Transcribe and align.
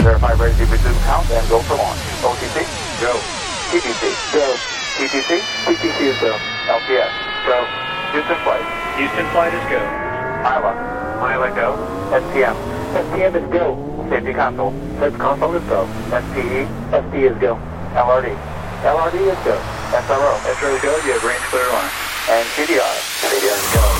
Verify 0.00 0.32
ready 0.32 0.56
to 0.56 0.64
resume 0.64 0.96
count 1.04 1.28
and 1.30 1.46
go 1.48 1.60
for 1.60 1.76
launch. 1.76 2.00
OTC, 2.24 2.64
go. 3.04 3.12
TTC, 3.68 4.32
go. 4.32 4.56
TTC, 4.96 5.40
TTC 5.68 6.00
is 6.08 6.18
go. 6.24 6.32
LPS, 6.72 7.12
go. 7.44 7.68
Houston 8.12 8.38
flight. 8.40 8.64
Houston 8.96 9.26
flight 9.30 9.52
is 9.52 9.64
go. 9.68 9.76
Iowa, 10.40 10.72
Iowa 11.20 11.48
go. 11.54 11.76
SPM, 12.16 12.56
SPM 12.96 13.34
is 13.36 13.52
go. 13.52 13.76
Safety 14.08 14.32
console, 14.32 14.72
Safety 14.98 15.18
console 15.18 15.54
is 15.54 15.64
go. 15.68 15.84
SPE, 16.08 16.64
SPE 16.96 17.22
is 17.28 17.36
go. 17.36 17.60
LRD, 17.92 18.32
LRD 18.80 19.16
is 19.20 19.38
go. 19.44 19.56
SRO, 19.92 20.32
SRO 20.48 20.76
is 20.76 20.82
go. 20.82 20.96
You 21.04 21.12
have 21.12 21.24
range 21.24 21.44
clear 21.52 21.68
line. 21.68 21.90
And 22.30 22.48
CDR, 22.56 22.96
CDR 23.20 23.52
is 23.52 23.74
go. 23.74 23.99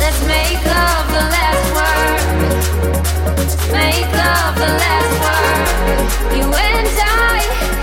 Let's 0.00 0.20
make 0.26 0.64
love 0.64 1.06
the 1.16 1.24
last 1.34 1.66
word. 1.76 2.20
Make 3.72 4.08
love 4.12 4.54
the 4.56 4.70
last 4.82 5.14
word. 5.24 6.36
You 6.36 6.44
and 6.44 6.88
I 7.02 7.79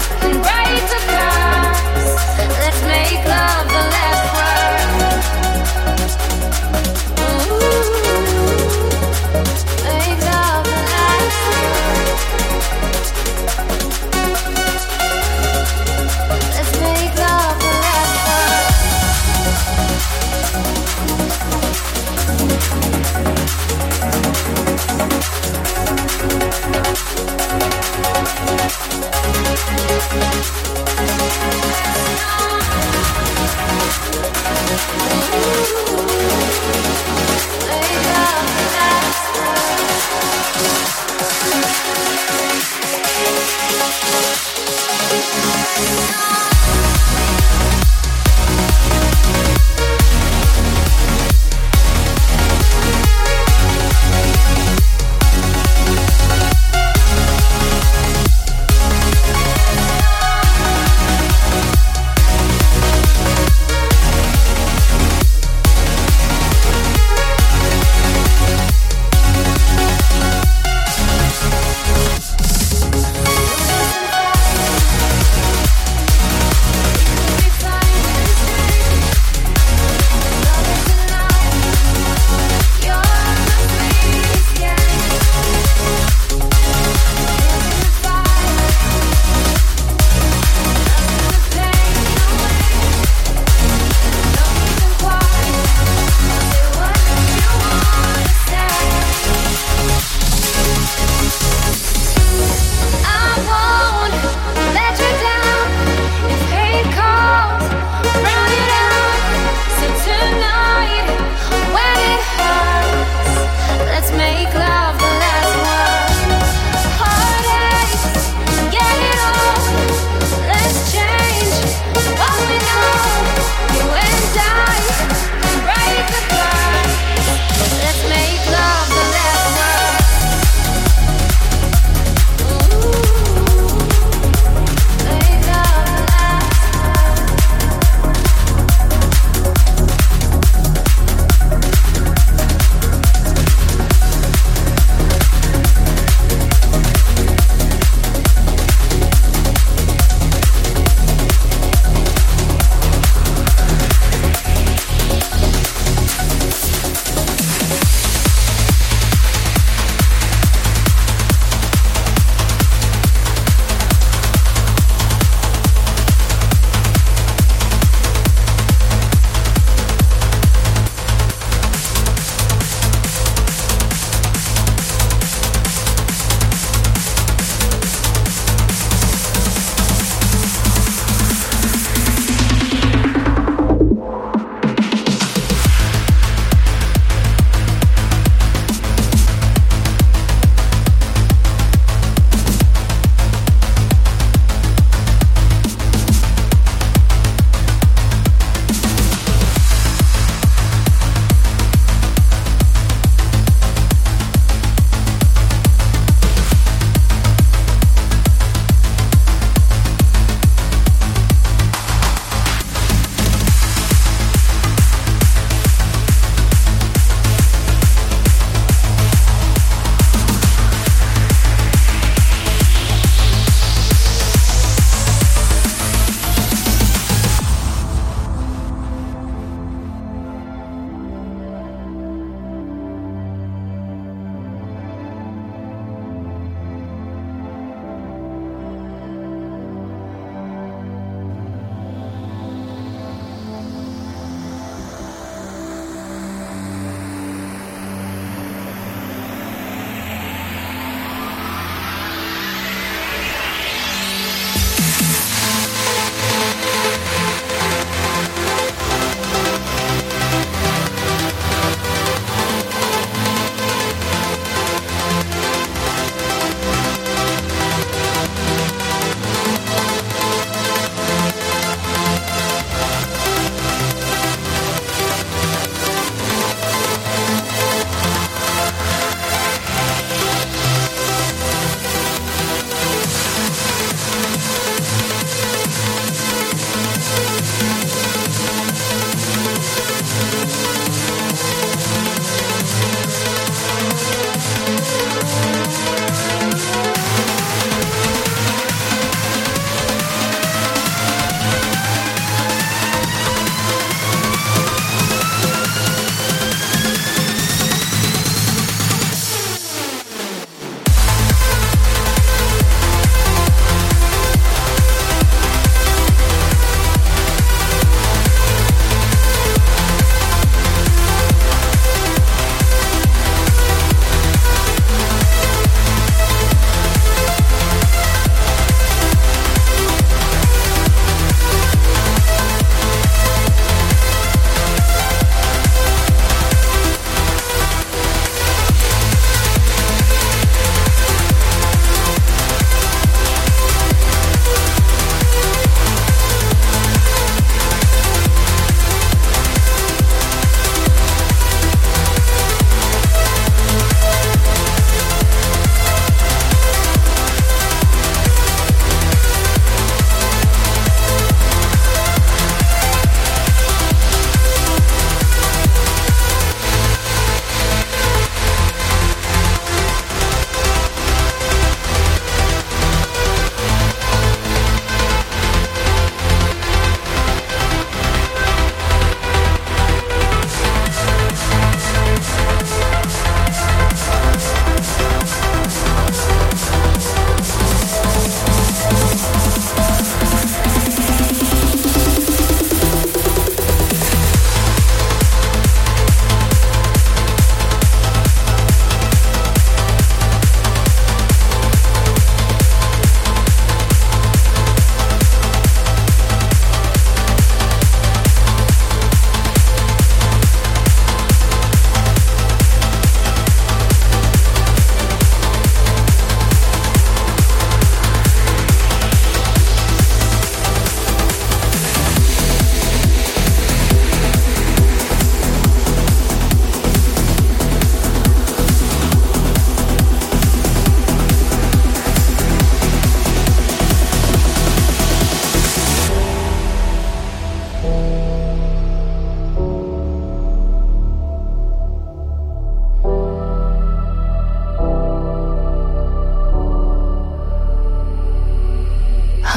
Thank 34.89 35.26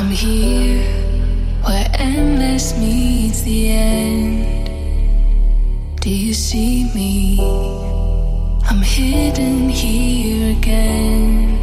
I'm 0.01 0.09
here 0.09 0.82
where 1.62 1.86
endless 1.93 2.74
meets 2.78 3.43
the 3.43 3.68
end. 3.68 4.70
Do 6.01 6.09
you 6.09 6.32
see 6.32 6.90
me? 6.94 7.39
I'm 8.64 8.81
hidden 8.81 9.68
here 9.68 10.56
again. 10.56 11.59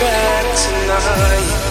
Back 0.00 0.56
tonight. 0.56 1.65